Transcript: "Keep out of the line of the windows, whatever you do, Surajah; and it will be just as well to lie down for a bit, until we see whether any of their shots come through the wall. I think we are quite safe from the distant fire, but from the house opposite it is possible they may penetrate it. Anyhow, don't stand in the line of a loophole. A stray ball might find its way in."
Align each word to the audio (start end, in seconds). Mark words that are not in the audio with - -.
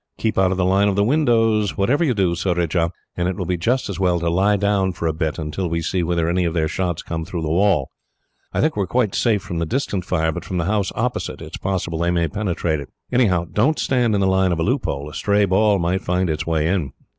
"Keep 0.17 0.35
out 0.39 0.49
of 0.49 0.57
the 0.57 0.65
line 0.65 0.87
of 0.87 0.95
the 0.95 1.03
windows, 1.03 1.77
whatever 1.77 2.03
you 2.03 2.15
do, 2.15 2.33
Surajah; 2.33 2.89
and 3.15 3.27
it 3.29 3.35
will 3.35 3.45
be 3.45 3.55
just 3.55 3.87
as 3.87 3.99
well 3.99 4.19
to 4.19 4.31
lie 4.31 4.57
down 4.57 4.93
for 4.93 5.05
a 5.05 5.13
bit, 5.13 5.37
until 5.37 5.69
we 5.69 5.79
see 5.79 6.01
whether 6.01 6.27
any 6.27 6.43
of 6.43 6.55
their 6.55 6.67
shots 6.67 7.03
come 7.03 7.23
through 7.23 7.43
the 7.43 7.51
wall. 7.51 7.91
I 8.51 8.61
think 8.61 8.75
we 8.75 8.81
are 8.81 8.87
quite 8.87 9.13
safe 9.13 9.43
from 9.43 9.59
the 9.59 9.65
distant 9.67 10.03
fire, 10.03 10.31
but 10.31 10.43
from 10.43 10.57
the 10.57 10.65
house 10.65 10.91
opposite 10.95 11.39
it 11.39 11.51
is 11.53 11.59
possible 11.61 11.99
they 11.99 12.09
may 12.09 12.27
penetrate 12.27 12.79
it. 12.79 12.89
Anyhow, 13.11 13.45
don't 13.53 13.77
stand 13.77 14.15
in 14.15 14.21
the 14.21 14.25
line 14.25 14.51
of 14.51 14.59
a 14.59 14.63
loophole. 14.63 15.07
A 15.07 15.13
stray 15.13 15.45
ball 15.45 15.77
might 15.77 16.01
find 16.01 16.31
its 16.31 16.47
way 16.47 16.65
in." 16.67 16.93